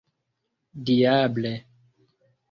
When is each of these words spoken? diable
diable 0.85 1.51